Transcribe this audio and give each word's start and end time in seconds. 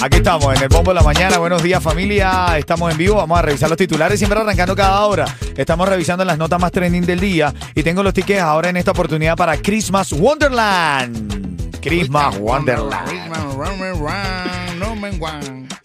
Aquí 0.00 0.18
estamos 0.18 0.56
en 0.56 0.62
el 0.62 0.68
Bombo 0.68 0.92
de 0.92 0.94
la 0.94 1.02
Mañana. 1.02 1.38
Buenos 1.38 1.60
días, 1.62 1.82
familia. 1.82 2.56
Estamos 2.56 2.92
en 2.92 2.98
vivo. 2.98 3.16
Vamos 3.16 3.36
a 3.38 3.42
revisar 3.42 3.68
los 3.68 3.76
titulares, 3.76 4.20
siempre 4.20 4.38
arrancando 4.38 4.76
cada 4.76 5.04
hora. 5.04 5.24
Estamos 5.56 5.88
revisando 5.88 6.24
las 6.24 6.38
notas 6.38 6.60
más 6.60 6.70
trending 6.70 7.04
del 7.04 7.18
día. 7.18 7.52
Y 7.74 7.82
tengo 7.82 8.04
los 8.04 8.14
tickets 8.14 8.40
ahora 8.40 8.68
en 8.68 8.76
esta 8.76 8.92
oportunidad 8.92 9.36
para 9.36 9.56
Christmas 9.56 10.12
Wonderland. 10.12 11.80
Christmas 11.80 12.38
Wonderland. 12.38 13.08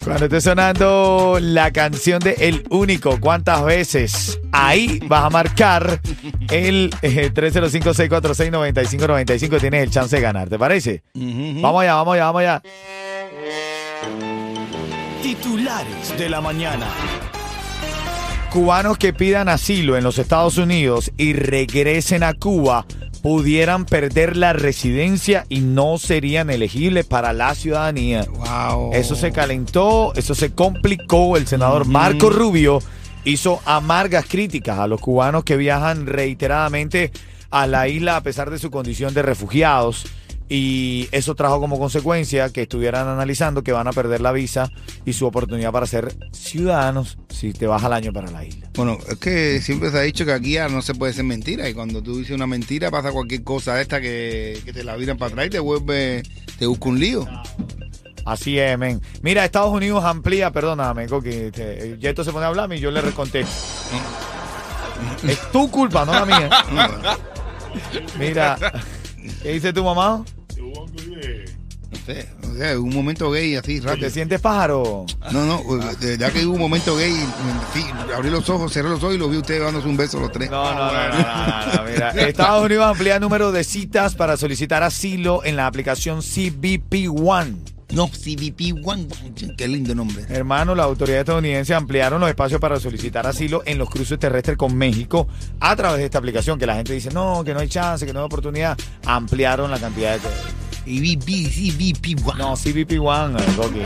Cuando 0.04 0.26
esté 0.26 0.40
sonando 0.40 1.38
la 1.40 1.72
canción 1.72 2.20
de 2.20 2.36
El 2.38 2.64
Único, 2.70 3.18
¿cuántas 3.18 3.64
veces? 3.64 4.38
Ahí 4.52 5.00
vas 5.08 5.24
a 5.24 5.30
marcar 5.30 6.00
el 6.50 6.94
eh, 7.02 7.32
305-646-9595. 7.34 9.60
Tienes 9.60 9.82
el 9.82 9.90
chance 9.90 10.14
de 10.14 10.22
ganar, 10.22 10.48
¿te 10.48 10.56
parece? 10.58 11.02
Vamos 11.14 11.82
allá, 11.82 11.94
vamos 11.94 12.14
allá, 12.14 12.24
vamos 12.26 12.40
allá. 12.40 12.62
Titulares 15.22 16.18
de 16.18 16.28
la 16.28 16.40
mañana. 16.40 16.86
Cubanos 18.52 18.98
que 18.98 19.12
pidan 19.12 19.48
asilo 19.48 19.96
en 19.96 20.04
los 20.04 20.18
Estados 20.18 20.58
Unidos 20.58 21.10
y 21.16 21.32
regresen 21.32 22.22
a 22.22 22.34
Cuba 22.34 22.86
pudieran 23.24 23.86
perder 23.86 24.36
la 24.36 24.52
residencia 24.52 25.46
y 25.48 25.62
no 25.62 25.96
serían 25.96 26.50
elegibles 26.50 27.06
para 27.06 27.32
la 27.32 27.54
ciudadanía. 27.54 28.26
Wow. 28.30 28.92
Eso 28.92 29.14
se 29.14 29.32
calentó, 29.32 30.12
eso 30.14 30.34
se 30.34 30.52
complicó. 30.52 31.38
El 31.38 31.46
senador 31.46 31.86
Marco 31.86 32.28
Rubio 32.28 32.80
hizo 33.24 33.62
amargas 33.64 34.26
críticas 34.26 34.78
a 34.78 34.86
los 34.86 35.00
cubanos 35.00 35.42
que 35.42 35.56
viajan 35.56 36.06
reiteradamente 36.06 37.12
a 37.50 37.66
la 37.66 37.88
isla 37.88 38.16
a 38.16 38.20
pesar 38.20 38.50
de 38.50 38.58
su 38.58 38.70
condición 38.70 39.14
de 39.14 39.22
refugiados. 39.22 40.04
Y 40.48 41.08
eso 41.10 41.34
trajo 41.34 41.58
como 41.58 41.78
consecuencia 41.78 42.50
que 42.50 42.62
estuvieran 42.62 43.08
analizando 43.08 43.62
que 43.64 43.72
van 43.72 43.88
a 43.88 43.92
perder 43.92 44.20
la 44.20 44.30
visa 44.30 44.70
y 45.06 45.14
su 45.14 45.24
oportunidad 45.26 45.72
para 45.72 45.86
ser 45.86 46.14
ciudadanos 46.32 47.16
si 47.30 47.52
te 47.54 47.66
vas 47.66 47.82
al 47.82 47.94
año 47.94 48.12
para 48.12 48.30
la 48.30 48.44
isla. 48.44 48.68
Bueno, 48.74 48.98
es 49.08 49.16
que 49.16 49.60
siempre 49.62 49.90
se 49.90 49.98
ha 49.98 50.02
dicho 50.02 50.26
que 50.26 50.32
aquí 50.32 50.52
ya 50.52 50.68
no 50.68 50.82
se 50.82 50.94
puede 50.94 51.14
ser 51.14 51.24
mentira. 51.24 51.66
Y 51.68 51.72
cuando 51.74 52.02
tú 52.02 52.18
dices 52.18 52.36
una 52.36 52.46
mentira, 52.46 52.90
pasa 52.90 53.10
cualquier 53.10 53.42
cosa 53.42 53.74
de 53.76 53.82
esta 53.82 54.00
que, 54.02 54.60
que 54.66 54.72
te 54.74 54.84
la 54.84 54.96
viran 54.96 55.16
para 55.16 55.30
atrás 55.32 55.46
y 55.46 55.50
te 55.50 55.58
vuelve, 55.60 56.22
te 56.58 56.66
busca 56.66 56.88
un 56.90 57.00
lío. 57.00 57.26
Así 58.26 58.58
es, 58.58 58.78
men. 58.78 59.00
Mira, 59.22 59.44
Estados 59.44 59.72
Unidos 59.72 60.04
amplía, 60.04 60.50
perdóname, 60.50 61.06
Coqui, 61.08 61.50
te- 61.52 61.96
Yeto 61.98 62.22
se 62.22 62.32
pone 62.32 62.44
a 62.44 62.48
hablarme 62.48 62.76
y 62.76 62.80
yo 62.80 62.90
le 62.90 63.00
contesto. 63.12 63.50
es 65.26 65.52
tu 65.52 65.70
culpa, 65.70 66.04
no 66.04 66.12
la 66.12 66.24
mía. 66.26 66.50
Mira, 68.18 68.56
¿qué 69.42 69.52
dice 69.52 69.72
tu 69.72 69.84
mamá? 69.84 70.24
Sé, 72.06 72.28
o 72.52 72.54
sea, 72.54 72.78
un 72.78 72.94
momento 72.94 73.30
gay 73.30 73.56
así 73.56 73.80
¿Te 73.80 73.86
rápido. 73.86 74.10
sientes 74.10 74.38
pájaro? 74.38 75.06
No, 75.32 75.46
no, 75.46 75.62
de 76.00 76.16
verdad 76.18 76.32
que 76.32 76.44
hubo 76.44 76.54
un 76.54 76.60
momento 76.60 76.96
gay. 76.96 77.14
Sí, 77.72 77.82
abrí 78.14 78.28
los 78.28 78.48
ojos, 78.50 78.72
cerré 78.72 78.90
los 78.90 79.02
ojos 79.02 79.14
y 79.14 79.18
los 79.18 79.30
vi 79.30 79.38
ustedes 79.38 79.62
dándose 79.62 79.88
un 79.88 79.96
beso 79.96 80.20
los 80.20 80.30
tres. 80.30 80.50
No, 80.50 80.74
no, 80.74 80.92
no, 80.92 80.92
no, 80.92 81.18
no, 81.18 81.76
no, 81.76 81.90
Mira, 81.90 82.10
Estados 82.28 82.66
Unidos 82.66 82.84
amplía 82.84 83.14
el 83.14 83.22
número 83.22 83.52
de 83.52 83.64
citas 83.64 84.14
para 84.14 84.36
solicitar 84.36 84.82
asilo 84.82 85.42
en 85.44 85.56
la 85.56 85.66
aplicación 85.66 86.20
CBP 86.20 87.08
One. 87.08 87.56
No, 87.92 88.08
CBP 88.08 88.74
One, 88.84 89.06
One, 89.22 89.54
qué 89.56 89.68
lindo 89.68 89.94
nombre. 89.94 90.24
Hermano, 90.28 90.74
las 90.74 90.84
autoridades 90.84 91.20
estadounidenses 91.20 91.76
ampliaron 91.76 92.20
los 92.20 92.28
espacios 92.28 92.60
para 92.60 92.80
solicitar 92.80 93.26
asilo 93.26 93.62
en 93.66 93.78
los 93.78 93.88
cruces 93.88 94.18
terrestres 94.18 94.56
con 94.56 94.74
México 94.76 95.28
a 95.60 95.76
través 95.76 96.00
de 96.00 96.06
esta 96.06 96.18
aplicación 96.18 96.58
que 96.58 96.66
la 96.66 96.74
gente 96.74 96.92
dice, 96.92 97.10
no, 97.10 97.44
que 97.44 97.54
no 97.54 97.60
hay 97.60 97.68
chance, 97.68 98.04
que 98.04 98.12
no 98.12 98.20
hay 98.20 98.26
oportunidad. 98.26 98.76
Ampliaron 99.06 99.70
la 99.70 99.78
cantidad 99.78 100.14
de... 100.14 100.20
CBP, 100.84 101.48
CBP 101.50 102.26
One. 102.26 102.38
No, 102.38 102.56
CBP 102.56 102.98
One, 102.98 103.38
eh, 103.42 103.46
Coqui. 103.56 103.82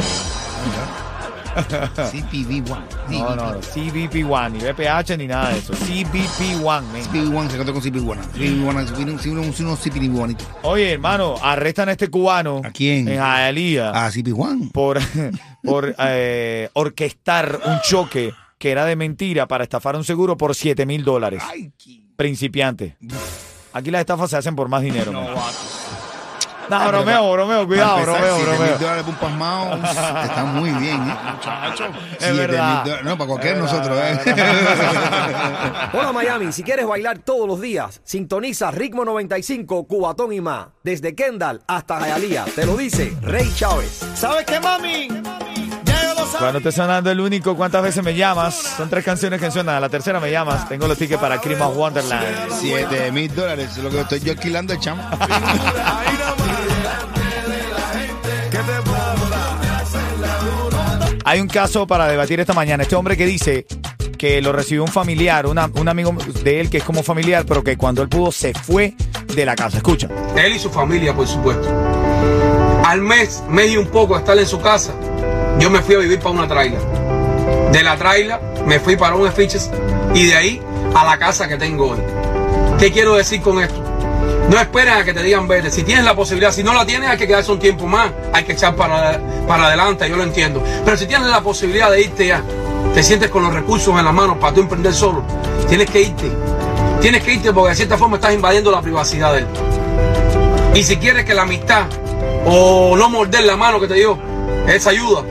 CBP 1.58 2.70
One. 2.70 2.84
No, 3.08 3.34
no, 3.34 3.60
CBP 3.60 4.24
One, 4.28 4.50
ni 4.50 4.58
BPH 4.60 5.16
ni 5.16 5.26
nada 5.26 5.50
de 5.50 5.58
eso. 5.58 5.72
CBP 5.74 6.62
One, 6.64 6.86
men. 6.92 7.02
CBP 7.04 7.34
One 7.34 7.50
se 7.50 7.56
canta 7.56 7.72
con 7.72 7.82
CBP 7.82 8.08
One. 8.08 8.20
CBP 8.22 8.66
One, 8.68 8.86
CBP 8.86 9.26
One, 9.32 9.54
unos 9.60 9.78
CBP 9.80 10.18
One. 10.20 10.36
Oye, 10.62 10.92
hermano, 10.92 11.36
arrestan 11.42 11.88
a 11.88 11.92
este 11.92 12.08
cubano. 12.08 12.62
¿A 12.64 12.70
quién? 12.70 13.08
En 13.08 13.14
Hialeah. 13.18 13.92
Ah, 13.94 14.10
CBP 14.10 14.32
One. 14.38 14.68
por, 14.72 14.98
por 15.64 15.94
eh, 15.98 16.68
orquestar 16.74 17.60
un 17.64 17.80
choque 17.82 18.32
que 18.58 18.70
era 18.70 18.84
de 18.84 18.96
mentira 18.96 19.46
para 19.46 19.64
estafar 19.64 19.96
un 19.96 20.04
seguro 20.04 20.36
por 20.36 20.54
7 20.54 20.84
mil 20.86 21.04
dólares. 21.04 21.42
Principiante. 22.16 22.96
Aquí 23.72 23.90
las 23.90 24.00
estafas 24.00 24.30
se 24.30 24.36
hacen 24.36 24.56
por 24.56 24.68
más 24.68 24.82
dinero. 24.82 25.12
man. 25.12 25.24
No, 26.70 26.88
bromeo, 26.88 27.32
bromeo, 27.32 27.66
cuidado, 27.66 28.02
bromeo, 28.02 28.36
7 28.36 28.36
mil 28.36 28.46
bromeo. 28.58 28.78
dólares 28.78 29.02
por 29.04 29.14
un 29.14 29.20
pasmado 29.20 29.74
está 30.24 30.44
muy 30.44 30.70
bien, 30.72 30.96
¿eh? 31.10 31.16
Muchacho. 31.34 31.84
Es 32.20 32.36
verdad. 32.36 32.84
No, 33.02 33.16
para 33.16 33.28
cualquier 33.28 33.54
Es 33.54 33.58
nosotros, 33.62 33.96
verdad, 33.96 34.20
¿eh? 34.26 35.88
Hola 35.98 36.12
Miami, 36.12 36.52
si 36.52 36.62
quieres 36.62 36.86
bailar 36.86 37.18
todos 37.20 37.48
los 37.48 37.60
días, 37.60 38.00
sintoniza 38.04 38.70
Ritmo 38.70 39.04
95, 39.04 39.86
Cubatón 39.86 40.32
y 40.32 40.40
más. 40.40 40.66
Desde 40.82 41.14
Kendall 41.14 41.62
hasta 41.66 41.98
Hialeah. 42.00 42.44
Te 42.54 42.66
lo 42.66 42.76
dice 42.76 43.16
Rey 43.22 43.50
Chávez. 43.54 44.00
¿Sabes 44.14 44.44
qué, 44.44 44.60
mami? 44.60 45.08
Cuando 46.38 46.58
esté 46.58 46.72
sonando 46.72 47.10
el 47.10 47.20
único, 47.20 47.56
¿cuántas 47.56 47.82
veces 47.82 48.04
me 48.04 48.14
llamas? 48.14 48.54
Son 48.76 48.90
tres 48.90 49.02
canciones 49.04 49.40
que 49.40 49.50
suenan. 49.50 49.76
A 49.76 49.80
la 49.80 49.88
tercera 49.88 50.20
me 50.20 50.30
llamas. 50.30 50.68
Tengo 50.68 50.86
los 50.86 50.98
tickets 50.98 51.18
para 51.20 51.40
Christmas 51.40 51.74
Wonderland. 51.74 52.26
7 52.60 53.10
mil 53.12 53.34
dólares, 53.34 53.70
es 53.76 53.78
lo 53.82 53.88
que 53.90 54.00
estoy 54.00 54.20
yo 54.20 54.32
alquilando 54.32 54.74
el 54.74 54.78
chamo. 54.80 55.02
Hay 61.28 61.42
un 61.42 61.48
caso 61.48 61.86
para 61.86 62.08
debatir 62.08 62.40
esta 62.40 62.54
mañana. 62.54 62.84
Este 62.84 62.96
hombre 62.96 63.14
que 63.14 63.26
dice 63.26 63.66
que 64.16 64.40
lo 64.40 64.50
recibió 64.50 64.82
un 64.82 64.88
familiar, 64.88 65.44
un 65.44 65.58
amigo 65.58 66.16
de 66.42 66.58
él 66.58 66.70
que 66.70 66.78
es 66.78 66.84
como 66.84 67.02
familiar, 67.02 67.44
pero 67.46 67.62
que 67.62 67.76
cuando 67.76 68.00
él 68.00 68.08
pudo 68.08 68.32
se 68.32 68.54
fue 68.54 68.94
de 69.34 69.44
la 69.44 69.54
casa. 69.54 69.76
Escucha. 69.76 70.08
Él 70.34 70.54
y 70.54 70.58
su 70.58 70.70
familia, 70.70 71.14
por 71.14 71.26
supuesto. 71.26 71.68
Al 72.82 73.02
mes, 73.02 73.42
mes 73.46 73.72
y 73.72 73.76
un 73.76 73.88
poco 73.88 74.14
de 74.14 74.20
estar 74.20 74.38
en 74.38 74.46
su 74.46 74.58
casa, 74.58 74.94
yo 75.58 75.68
me 75.68 75.82
fui 75.82 75.96
a 75.96 75.98
vivir 75.98 76.18
para 76.18 76.30
una 76.30 76.48
traila. 76.48 76.78
De 77.72 77.82
la 77.82 77.98
traila 77.98 78.40
me 78.64 78.80
fui 78.80 78.96
para 78.96 79.14
un 79.14 79.30
fiches 79.30 79.70
y 80.14 80.28
de 80.28 80.34
ahí 80.34 80.62
a 80.94 81.04
la 81.04 81.18
casa 81.18 81.46
que 81.46 81.58
tengo 81.58 81.90
hoy. 81.90 81.98
¿Qué 82.78 82.90
quiero 82.90 83.16
decir 83.16 83.42
con 83.42 83.62
esto? 83.62 83.87
No 84.48 84.58
esperen 84.58 84.94
a 84.94 85.04
que 85.04 85.12
te 85.12 85.22
digan 85.22 85.46
vete. 85.46 85.70
Si 85.70 85.82
tienes 85.82 86.04
la 86.04 86.16
posibilidad, 86.16 86.52
si 86.52 86.62
no 86.62 86.72
la 86.72 86.86
tienes, 86.86 87.10
hay 87.10 87.18
que 87.18 87.26
quedarse 87.26 87.52
un 87.52 87.58
tiempo 87.58 87.86
más. 87.86 88.10
Hay 88.32 88.44
que 88.44 88.52
echar 88.52 88.74
para, 88.74 89.20
para 89.46 89.66
adelante, 89.66 90.08
yo 90.08 90.16
lo 90.16 90.22
entiendo. 90.22 90.62
Pero 90.84 90.96
si 90.96 91.06
tienes 91.06 91.28
la 91.28 91.42
posibilidad 91.42 91.90
de 91.90 92.00
irte 92.00 92.26
ya, 92.26 92.42
te 92.94 93.02
sientes 93.02 93.30
con 93.30 93.42
los 93.42 93.52
recursos 93.52 93.96
en 93.98 94.04
las 94.04 94.14
manos 94.14 94.38
para 94.38 94.54
tú 94.54 94.62
emprender 94.62 94.94
solo, 94.94 95.22
tienes 95.68 95.90
que 95.90 96.00
irte. 96.00 96.30
Tienes 97.00 97.22
que 97.22 97.34
irte 97.34 97.52
porque 97.52 97.70
de 97.70 97.76
cierta 97.76 97.98
forma 97.98 98.16
estás 98.16 98.34
invadiendo 98.34 98.70
la 98.70 98.80
privacidad 98.80 99.34
de 99.34 99.40
él. 99.40 99.46
Y 100.74 100.82
si 100.82 100.96
quieres 100.96 101.24
que 101.24 101.34
la 101.34 101.42
amistad 101.42 101.86
o 102.46 102.96
no 102.96 103.10
morder 103.10 103.44
la 103.44 103.56
mano 103.56 103.78
que 103.78 103.86
te 103.86 103.94
dio 103.94 104.18
esa 104.66 104.90
ayuda, 104.90 105.22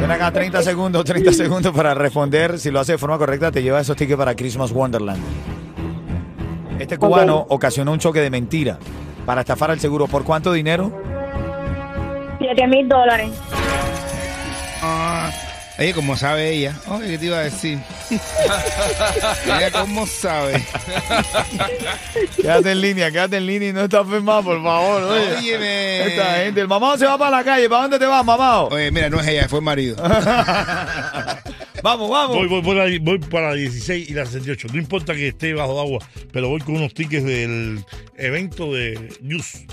Ven 0.00 0.10
acá 0.10 0.30
30 0.32 0.62
segundos, 0.62 1.04
30 1.04 1.32
segundos 1.32 1.74
para 1.74 1.94
responder. 1.94 2.58
Si 2.58 2.70
lo 2.70 2.80
hace 2.80 2.92
de 2.92 2.98
forma 2.98 3.18
correcta, 3.18 3.52
te 3.52 3.62
lleva 3.62 3.80
esos 3.80 3.96
tickets 3.96 4.16
para 4.18 4.34
Christmas 4.34 4.72
Wonderland. 4.72 5.22
Este 6.78 6.96
cubano 6.96 7.44
ocasionó 7.50 7.92
un 7.92 7.98
choque 7.98 8.20
de 8.20 8.30
mentira 8.30 8.78
para 9.26 9.42
estafar 9.42 9.70
al 9.70 9.78
seguro. 9.78 10.06
¿Por 10.06 10.24
cuánto 10.24 10.52
dinero? 10.52 10.90
Siete 12.38 12.66
mil 12.66 12.88
dólares. 12.88 13.30
Oye, 15.78 15.94
como 15.94 16.14
sabe 16.16 16.50
ella. 16.50 16.74
Oye, 16.88 17.08
¿qué 17.12 17.18
te 17.18 17.26
iba 17.26 17.38
a 17.38 17.42
decir? 17.44 17.78
ella 19.46 19.70
cómo 19.72 20.06
sabe. 20.06 20.62
Quédate 22.36 22.72
en 22.72 22.80
línea, 22.82 23.10
quédate 23.10 23.36
en 23.38 23.46
línea 23.46 23.68
y 23.70 23.72
no 23.72 23.84
estás 23.84 24.06
firmado, 24.06 24.42
por 24.44 24.62
favor. 24.62 25.02
Oye. 25.04 25.36
Óyeme. 25.38 26.06
Esta 26.06 26.34
gente, 26.34 26.60
el 26.60 26.68
mamado 26.68 26.98
se 26.98 27.06
va 27.06 27.16
para 27.16 27.38
la 27.38 27.44
calle. 27.44 27.68
¿Para 27.68 27.82
dónde 27.82 27.98
te 27.98 28.04
vas, 28.06 28.24
mamado? 28.24 28.68
Oye, 28.68 28.90
mira, 28.90 29.08
no 29.08 29.20
es 29.20 29.26
ella, 29.28 29.48
fue 29.48 29.60
el 29.60 29.64
marido. 29.64 29.96
Vamos, 31.82 32.10
vamos. 32.10 32.36
Voy, 32.36 32.46
voy, 32.46 32.60
voy, 32.60 32.76
la- 32.76 32.98
voy 33.00 33.18
para 33.18 33.48
la 33.50 33.54
16 33.54 34.10
y 34.10 34.12
la 34.12 34.26
68. 34.26 34.68
No 34.70 34.78
importa 34.78 35.14
que 35.14 35.28
esté 35.28 35.54
bajo 35.54 35.80
agua, 35.80 36.06
pero 36.30 36.50
voy 36.50 36.60
con 36.60 36.76
unos 36.76 36.92
tickets 36.92 37.24
del 37.24 37.82
evento 38.18 38.70
de 38.74 39.08
News. 39.22 39.64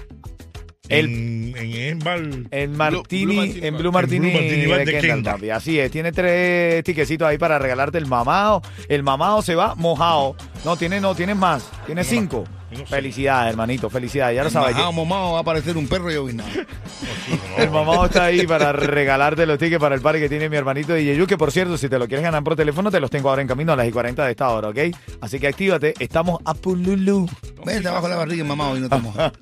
El- 0.90 1.06
en, 1.06 1.54
en, 1.58 1.74
en 1.76 2.00
bar- 2.00 2.48
En 2.52 2.78
Martini, 2.78 3.26
Blue 3.54 3.66
en. 3.68 3.78
Blue 3.78 3.92
Martini, 3.92 4.28
En 4.28 4.34
Blue 4.34 4.70
Martini 4.72 4.86
de 4.86 4.86
de 4.86 5.00
Kendall. 5.00 5.52
Así 5.52 5.80
es, 5.80 5.92
tiene 5.92 6.12
tres 6.12 6.84
tiquecitos 6.84 7.28
ahí 7.28 7.38
para 7.38 7.60
regalarte 7.60 7.98
el 7.98 8.06
mamado. 8.06 8.62
El 8.90 9.04
mamado 9.04 9.42
se 9.42 9.56
va 9.56 9.76
mojado. 9.76 10.36
No, 10.66 10.76
tiene, 10.78 11.00
no, 11.02 11.16
tienes 11.16 11.36
más. 11.36 11.70
Tiene 11.86 12.04
cinco. 12.04 12.44
No 12.78 12.86
sé. 12.86 12.96
Felicidades, 12.96 13.52
hermanito, 13.52 13.90
felicidades. 13.90 14.36
Ya 14.36 14.44
lo 14.44 14.50
sabes. 14.50 14.76
Majao, 14.76 14.92
momao, 14.92 15.34
va 15.34 15.40
a 15.40 15.42
aparecer 15.42 15.78
un 15.78 15.88
perro 15.88 16.12
y 16.12 16.16
ovinado. 16.16 16.50
El 17.58 17.72
mamado 17.72 18.06
está 18.06 18.26
ahí 18.26 18.46
para 18.46 18.72
regalarte 18.72 19.46
los 19.46 19.58
tickets 19.58 19.82
para 19.82 19.96
el 19.96 20.02
party 20.02 20.20
que 20.20 20.30
tiene 20.30 20.48
mi 20.50 20.58
hermanito 20.58 20.94
de 20.94 21.04
Yeyu, 21.04 21.26
que 21.26 21.38
por 21.38 21.52
cierto, 21.52 21.78
si 21.78 21.90
te 21.90 21.98
lo 21.98 22.08
quieres 22.08 22.24
ganar 22.24 22.44
por 22.44 22.56
teléfono, 22.56 22.92
te 22.92 23.00
los 23.00 23.10
tengo 23.10 23.30
ahora 23.30 23.42
en 23.42 23.48
camino 23.48 23.74
a 23.74 23.76
las 23.76 23.88
y 23.88 23.92
40 23.92 24.26
de 24.26 24.32
esta 24.32 24.50
hora, 24.50 24.70
¿ok? 24.70 24.78
Así 25.22 25.40
que 25.40 25.48
actívate, 25.48 25.94
estamos 26.00 26.40
a 26.46 26.54
Pululu. 26.54 27.28
Vete 27.66 27.88
abajo 27.88 28.08
la 28.08 28.18
barriga, 28.18 28.44
mamao, 28.44 28.78
y 28.78 28.82
no 28.82 28.90
te 28.90 28.98
mojas. 28.98 29.32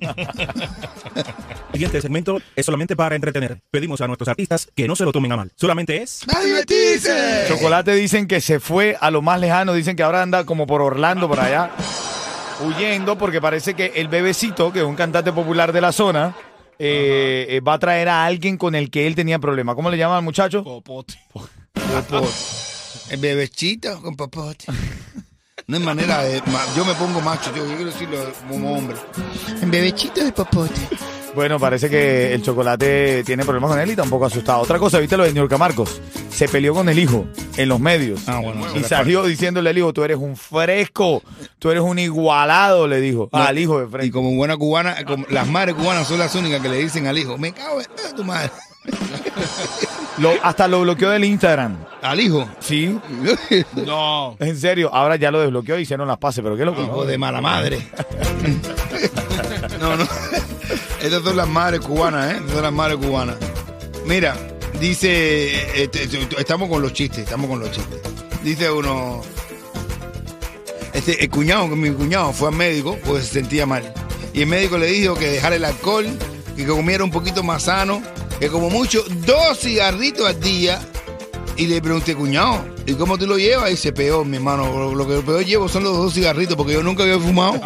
siguiente 1.76 2.00
segmento 2.00 2.40
es 2.54 2.64
solamente 2.64 2.96
para 2.96 3.14
entretener. 3.14 3.60
Pedimos 3.70 4.00
a 4.00 4.06
nuestros 4.06 4.28
artistas 4.28 4.68
que 4.74 4.88
no 4.88 4.96
se 4.96 5.04
lo 5.04 5.12
tomen 5.12 5.32
a 5.32 5.36
mal. 5.36 5.52
Solamente 5.56 6.02
es... 6.02 6.26
Chocolate 7.48 7.92
dicen 7.92 8.26
que 8.26 8.40
se 8.40 8.60
fue 8.60 8.96
a 8.98 9.10
lo 9.10 9.20
más 9.20 9.38
lejano, 9.40 9.74
dicen 9.74 9.94
que 9.94 10.02
ahora 10.02 10.22
anda 10.22 10.44
como 10.44 10.66
por 10.66 10.80
Orlando, 10.80 11.28
por 11.28 11.38
allá, 11.38 11.70
huyendo, 12.60 13.18
porque 13.18 13.40
parece 13.40 13.74
que 13.74 13.92
el 13.96 14.08
bebecito, 14.08 14.72
que 14.72 14.80
es 14.80 14.84
un 14.84 14.96
cantante 14.96 15.32
popular 15.32 15.72
de 15.72 15.80
la 15.80 15.92
zona, 15.92 16.34
eh, 16.78 17.46
eh, 17.48 17.60
va 17.60 17.74
a 17.74 17.78
traer 17.78 18.08
a 18.08 18.24
alguien 18.24 18.56
con 18.56 18.74
el 18.74 18.90
que 18.90 19.06
él 19.06 19.14
tenía 19.14 19.38
problemas. 19.38 19.74
¿Cómo 19.74 19.90
le 19.90 19.96
llaman 19.96 20.18
al 20.18 20.24
muchacho? 20.24 20.62
Popote. 20.62 21.18
El 23.10 23.20
bebechito 23.20 24.00
con 24.02 24.16
popote. 24.16 24.66
No 25.66 25.76
hay 25.78 25.82
manera 25.82 26.22
de. 26.22 26.42
Yo 26.76 26.84
me 26.84 26.94
pongo 26.94 27.20
macho, 27.20 27.54
yo, 27.54 27.66
yo 27.66 27.74
quiero 27.76 27.90
decirlo 27.90 28.18
como 28.48 28.76
hombre. 28.76 28.96
El 29.60 29.70
bebechito 29.70 30.24
de 30.24 30.32
popote. 30.32 30.80
Bueno, 31.36 31.60
parece 31.60 31.90
que 31.90 32.32
el 32.32 32.40
chocolate 32.42 33.22
tiene 33.24 33.44
problemas 33.44 33.70
con 33.70 33.78
él 33.78 33.88
y 33.88 33.90
está 33.90 34.02
un 34.04 34.08
poco 34.10 34.24
asustado. 34.24 34.60
Otra 34.62 34.78
cosa, 34.78 34.98
¿viste 34.98 35.18
lo 35.18 35.24
de 35.24 35.34
New 35.34 35.46
Marcos? 35.58 36.00
Se 36.30 36.48
peleó 36.48 36.72
con 36.72 36.88
el 36.88 36.98
hijo 36.98 37.26
en 37.58 37.68
los 37.68 37.78
medios. 37.78 38.22
Ah, 38.26 38.40
bueno. 38.42 38.62
Y 38.74 38.82
salió 38.82 39.22
diciéndole 39.22 39.68
al 39.68 39.76
hijo, 39.76 39.92
tú 39.92 40.02
eres 40.02 40.16
un 40.16 40.34
fresco, 40.34 41.22
tú 41.58 41.70
eres 41.70 41.82
un 41.82 41.98
igualado, 41.98 42.88
le 42.88 43.00
dijo 43.02 43.28
al 43.32 43.58
hijo 43.58 43.80
de 43.80 43.86
Y 43.86 43.90
frente. 43.90 44.10
como 44.12 44.34
buena 44.34 44.56
cubana, 44.56 45.04
como- 45.04 45.26
las 45.28 45.46
madres 45.46 45.74
cubanas 45.74 46.08
son 46.08 46.18
las 46.18 46.34
únicas 46.34 46.62
que 46.62 46.70
le 46.70 46.78
dicen 46.78 47.06
al 47.06 47.18
hijo, 47.18 47.36
me 47.36 47.52
cago 47.52 47.80
en 47.82 48.16
tu 48.16 48.24
madre. 48.24 48.50
Lo- 50.18 50.32
hasta 50.42 50.66
lo 50.68 50.80
bloqueó 50.80 51.10
del 51.10 51.24
Instagram. 51.24 51.76
Al 52.00 52.18
hijo. 52.20 52.48
Sí, 52.60 52.98
No. 53.86 54.34
en 54.40 54.56
serio. 54.56 54.88
Ahora 54.94 55.16
ya 55.16 55.30
lo 55.30 55.40
desbloqueó 55.40 55.78
y 55.78 55.82
hicieron 55.82 56.08
las 56.08 56.16
pases, 56.16 56.42
pero 56.42 56.56
qué 56.56 56.64
loco. 56.64 56.82
Hijo 56.82 57.04
de 57.04 57.18
mala 57.18 57.42
madre. 57.42 57.86
no, 59.80 59.96
no. 59.96 60.06
Estas 61.06 61.22
son 61.22 61.36
las 61.36 61.48
madres 61.48 61.80
cubanas, 61.80 62.32
¿eh? 62.32 62.36
Estas 62.36 62.52
son 62.52 62.62
las 62.62 62.72
madres 62.72 62.98
cubanas. 62.98 63.36
Mira, 64.06 64.36
dice, 64.80 65.82
eh, 65.82 65.88
te- 65.88 66.06
te- 66.06 66.40
estamos 66.40 66.68
con 66.68 66.82
los 66.82 66.92
chistes, 66.92 67.20
estamos 67.20 67.48
con 67.48 67.60
los 67.60 67.70
chistes. 67.70 68.00
Dice 68.42 68.70
uno, 68.70 69.22
este, 70.92 71.22
el 71.22 71.30
cuñado, 71.30 71.66
mi 71.68 71.90
cuñado 71.90 72.32
fue 72.32 72.48
al 72.48 72.54
médico 72.54 72.98
porque 73.04 73.22
se 73.22 73.34
sentía 73.34 73.66
mal. 73.66 73.92
Y 74.32 74.42
el 74.42 74.46
médico 74.48 74.78
le 74.78 74.86
dijo 74.86 75.14
que 75.14 75.30
dejara 75.30 75.56
el 75.56 75.64
alcohol, 75.64 76.06
y 76.56 76.60
que 76.62 76.66
comiera 76.66 77.04
un 77.04 77.10
poquito 77.10 77.42
más 77.42 77.64
sano, 77.64 78.02
que 78.40 78.48
como 78.48 78.70
mucho 78.70 79.02
dos 79.26 79.58
cigarritos 79.60 80.26
al 80.26 80.40
día. 80.40 80.80
Y 81.56 81.66
le 81.66 81.80
pregunté, 81.80 82.14
cuñado, 82.14 82.64
¿y 82.86 82.94
cómo 82.94 83.18
tú 83.18 83.26
lo 83.26 83.36
llevas? 83.36 83.68
Y 83.68 83.72
dice, 83.72 83.92
peor, 83.92 84.24
mi 84.24 84.36
hermano, 84.36 84.66
lo, 84.66 84.94
lo 84.94 85.06
que 85.06 85.16
peor 85.18 85.44
llevo 85.44 85.68
son 85.68 85.84
los 85.84 85.96
dos 85.96 86.14
cigarritos 86.14 86.56
porque 86.56 86.72
yo 86.72 86.82
nunca 86.82 87.02
había 87.02 87.18
fumado. 87.18 87.54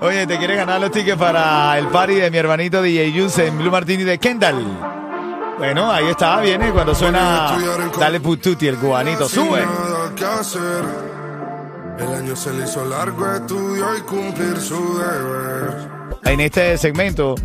Oye, 0.00 0.26
¿te 0.26 0.36
quieres 0.36 0.56
ganar 0.56 0.80
los 0.80 0.90
tickets 0.90 1.16
para 1.16 1.78
el 1.78 1.86
party 1.86 2.14
de 2.14 2.30
mi 2.30 2.36
hermanito 2.36 2.82
DJ 2.82 3.12
Juice 3.12 3.46
en 3.46 3.56
Blue 3.56 3.70
Martini 3.70 4.02
de 4.02 4.18
Kendall? 4.18 4.64
Bueno, 5.58 5.90
ahí 5.92 6.08
está, 6.08 6.40
viene 6.40 6.72
cuando 6.72 6.92
suena 6.92 7.56
Dale 7.98 8.18
Pututi, 8.18 8.66
el 8.66 8.78
cubanito. 8.78 9.28
¡Sube! 9.28 9.64
nada 9.64 10.12
que 10.16 10.24
hacer. 10.24 10.84
El 12.00 12.14
año 12.14 12.34
se 12.34 12.52
le 12.52 12.64
hizo 12.64 12.84
largo, 12.84 13.32
estudió 13.32 13.96
y 13.96 14.00
cumplir 14.00 14.56
su 14.60 14.98
deber. 14.98 15.88
En 16.24 16.40
este 16.40 16.76
segmento 16.78 17.36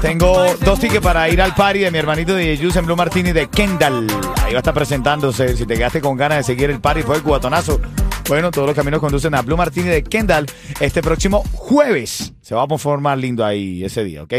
tengo 0.00 0.44
dos 0.64 0.80
tickets 0.80 1.02
para 1.02 1.28
ir 1.28 1.40
al 1.40 1.54
party 1.54 1.80
de 1.80 1.90
mi 1.90 1.98
hermanito 1.98 2.34
DJ 2.34 2.56
Juice 2.58 2.78
en 2.78 2.86
Blue 2.86 2.96
Martini 2.96 3.32
de 3.32 3.48
Kendall. 3.48 4.06
Ahí 4.44 4.52
va 4.52 4.58
a 4.58 4.60
estar 4.60 4.74
presentándose. 4.74 5.56
Si 5.56 5.66
te 5.66 5.74
quedaste 5.76 6.00
con 6.00 6.16
ganas 6.16 6.38
de 6.38 6.44
seguir 6.44 6.70
el 6.70 6.80
party, 6.80 7.02
fue 7.02 7.16
el 7.16 7.22
cubatonazo. 7.22 7.80
Bueno, 8.28 8.50
todos 8.50 8.66
los 8.66 8.74
caminos 8.76 9.00
conducen 9.00 9.34
a 9.34 9.42
Blue 9.42 9.56
Martini 9.56 9.88
de 9.88 10.02
Kendall 10.02 10.46
este 10.80 11.02
próximo 11.02 11.44
jueves. 11.52 12.32
Se 12.40 12.54
va 12.54 12.64
a 12.64 12.78
formar 12.78 13.18
lindo 13.18 13.44
ahí 13.44 13.84
ese 13.84 14.02
día, 14.04 14.22
¿ok? 14.22 14.32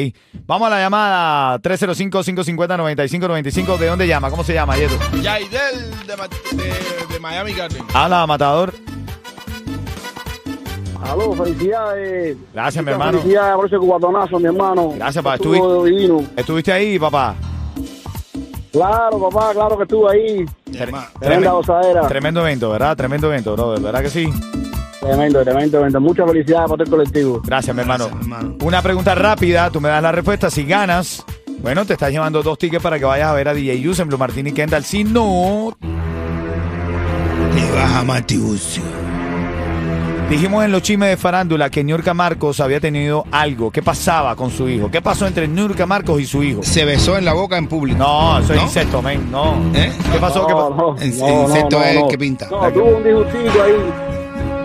Vamos 0.47 0.67
a 0.67 0.69
la 0.71 0.79
llamada 0.79 1.59
305-550-9595. 1.59 3.77
¿De 3.77 3.87
dónde 3.87 4.07
llama? 4.07 4.29
¿Cómo 4.29 4.43
se 4.43 4.53
llama, 4.53 4.75
Yeto? 4.77 4.97
Yaidel 5.21 5.91
de, 6.07 6.15
de- 6.63 7.13
de 7.13 7.19
Miami 7.19 7.53
Garden. 7.53 7.83
Habla, 7.93 8.25
Matador. 8.27 8.73
Aló, 11.05 11.33
felicidades. 11.33 12.37
Gracias, 12.53 12.83
mi 12.83 12.91
hermano. 12.91 13.19
Felicidades 13.19 13.55
por 13.55 13.65
ese 13.67 13.77
cubatonazo, 13.77 14.39
mi 14.39 14.45
hermano. 14.45 14.93
Gracias, 14.95 15.23
papá. 15.23 15.35
Estuvi-. 15.35 16.27
¿Estuviste 16.35 16.71
ahí, 16.71 16.97
papá? 16.97 17.35
Claro, 18.71 19.19
papá, 19.29 19.53
claro 19.53 19.77
que 19.77 19.83
estuve 19.83 20.11
ahí. 20.11 20.45
Tremenda 21.19 21.51
gozadera. 21.51 22.07
Tremendo 22.07 22.41
evento, 22.41 22.69
¿verdad? 22.71 22.97
Tremendo 22.97 23.27
evento, 23.27 23.53
brother. 23.53 23.81
¿Verdad 23.81 24.01
que 24.01 24.09
sí? 24.09 24.29
Tremendo, 24.99 25.43
tremendo, 25.43 25.77
tremendo. 25.77 26.01
Muchas 26.01 26.27
felicidades 26.27 26.69
por 26.69 26.81
el 26.81 26.89
colectivo. 26.89 27.41
Gracias, 27.45 27.75
mi 27.75 27.81
hermano. 27.81 28.09
Una 28.63 28.81
pregunta 28.81 29.15
rápida, 29.15 29.69
tú 29.69 29.79
me 29.79 29.89
das 29.89 30.01
la 30.01 30.11
respuesta. 30.11 30.49
Si 30.49 30.65
ganas, 30.65 31.23
bueno, 31.61 31.85
te 31.85 31.93
estás 31.93 32.11
llevando 32.11 32.41
dos 32.43 32.57
tickets 32.57 32.83
para 32.83 32.99
que 32.99 33.05
vayas 33.05 33.29
a 33.29 33.33
ver 33.33 33.47
a 33.47 33.53
DJ 33.53 33.79
Yus 33.79 33.99
en 33.99 34.07
Blue 34.07 34.17
Martini 34.17 34.51
Kendall. 34.51 34.83
Si 34.83 35.03
no, 35.03 35.77
vas 37.75 37.91
a 37.93 38.03
Matibucio. 38.03 39.04
Dijimos 40.29 40.65
en 40.65 40.71
los 40.71 40.81
chismes 40.81 41.09
de 41.09 41.17
farándula 41.17 41.69
que 41.69 41.83
Niurka 41.83 42.15
Marcos 42.15 42.59
había 42.59 42.79
tenido 42.79 43.25
algo. 43.31 43.69
¿Qué 43.69 43.83
pasaba 43.83 44.35
con 44.35 44.49
su 44.49 44.67
hijo? 44.67 44.89
¿Qué 44.89 44.99
pasó 44.99 45.27
entre 45.27 45.47
Niurka 45.47 45.85
Marcos 45.85 46.19
y 46.19 46.25
su 46.25 46.41
hijo? 46.43 46.63
Se 46.63 46.83
besó 46.83 47.15
en 47.15 47.25
la 47.25 47.33
boca 47.33 47.57
en 47.57 47.67
público. 47.67 47.99
No, 47.99 48.39
eso 48.39 48.53
es 48.53 48.57
¿No? 48.59 48.65
incesto, 48.65 49.01
men. 49.03 49.29
No. 49.29 49.53
¿Eh? 49.75 49.91
¿Qué 50.11 50.17
pasó? 50.17 50.47
¿Qué 50.47 50.53
pasó? 50.53 50.69
no, 50.69 50.95
no, 50.97 50.97
es 51.55 51.71
no. 51.71 51.83
el 51.83 52.07
que 52.09 52.17
pinta. 52.17 52.47
No, 52.49 52.71
tuvo 52.71 52.97
un 52.97 53.03
disgustito 53.03 53.63
ahí. 53.63 53.73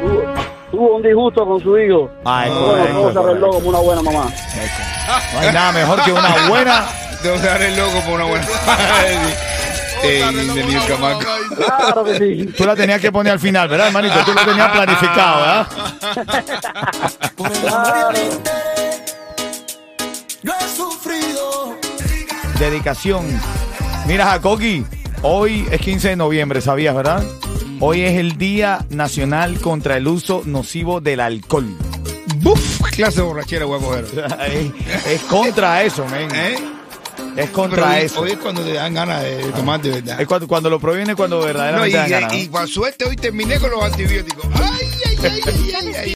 Tuvo, 0.00 0.23
tuvo 0.71 0.97
un 0.97 1.02
disgusto 1.02 1.45
con 1.45 1.61
su 1.61 1.79
hijo. 1.79 2.11
Ay, 2.25 2.50
bueno, 2.50 3.12
se 3.12 3.19
arregló 3.19 3.50
como 3.50 3.69
una 3.69 3.79
buena 3.81 4.02
mamá. 4.02 4.33
No 5.35 5.40
hay 5.40 5.52
nada 5.52 5.73
mejor 5.73 6.02
que 6.05 6.12
una 6.12 6.49
buena. 6.49 6.85
Debo 7.23 7.38
dar 7.38 7.61
el 7.61 7.76
loco 7.76 8.00
por 8.07 8.14
una 8.14 8.25
buena. 8.25 8.47
Claro 11.57 12.04
que 12.04 12.19
sí. 12.19 12.47
Tú 12.57 12.64
la 12.64 12.75
tenías 12.75 13.00
que 13.00 13.12
poner 13.12 13.33
al 13.33 13.40
final, 13.40 13.69
¿verdad, 13.69 13.88
hermanito? 13.88 14.14
Tú 14.25 14.33
lo 14.33 14.45
tenías 14.45 14.71
planificado, 14.71 15.40
¿verdad? 15.40 15.66
Claro. 17.61 18.19
Yo 20.42 20.52
he 20.59 20.76
sufrido. 20.76 21.76
Dedicación. 22.59 23.26
Mira, 24.07 24.26
Jacoqui, 24.26 24.85
hoy 25.23 25.66
es 25.71 25.80
15 25.80 26.09
de 26.11 26.16
noviembre, 26.16 26.61
¿sabías, 26.61 26.95
verdad? 26.95 27.23
Hoy 27.80 28.02
es 28.02 28.19
el 28.19 28.37
Día 28.38 28.85
Nacional 28.90 29.61
contra 29.61 29.97
el 29.97 30.07
Uso 30.07 30.42
Nocivo 30.45 31.00
del 31.00 31.21
Alcohol. 31.21 31.66
Buf, 32.37 32.80
clase 32.90 33.21
de 33.21 33.26
borrachera 33.26 33.64
voy 33.66 33.78
a 33.78 33.83
coger. 33.83 34.04
es, 34.52 35.07
es 35.07 35.21
contra 35.23 35.83
eso, 35.83 36.07
men. 36.07 36.28
¿Eh? 36.35 36.70
Es 37.37 37.51
contra 37.51 37.91
hoy, 37.91 38.05
eso. 38.05 38.21
hoy 38.21 38.31
es 38.33 38.39
cuando 38.39 38.63
te 38.63 38.73
dan 38.75 38.95
ganas 38.95 39.23
de 39.23 39.37
tomar 39.57 39.81
de 39.81 39.91
verdad. 39.91 40.21
Es 40.21 40.27
cuando, 40.27 40.47
cuando 40.49 40.71
lo 40.71 40.81
proviene, 40.81 41.15
cuando 41.15 41.37
No, 41.37 41.43
y, 41.43 41.47
verdaderamente 41.47 41.97
dan 41.97 42.11
ganas. 42.11 42.35
y, 42.35 42.51
y 42.51 42.67
suerte 42.69 43.05
hoy 43.05 43.17
terminé 43.17 43.59
con 43.59 43.71
los 43.71 43.83
antibióticos. 43.83 44.45
Ay, 44.55 44.89
ay, 45.07 45.17
ay, 45.23 45.41
ay, 45.47 45.73
ay, 45.75 45.95
ay. 45.97 46.09